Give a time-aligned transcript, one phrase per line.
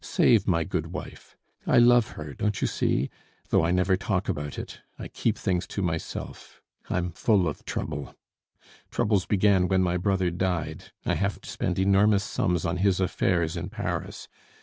[0.03, 1.35] Save my good wife!
[1.67, 3.11] I love her, don't you see?
[3.49, 6.59] though I never talk about it; I keep things to myself.
[6.89, 8.15] I'm full of trouble.
[8.89, 13.55] Troubles began when my brother died; I have to spend enormous sums on his affairs
[13.55, 14.27] in Paris.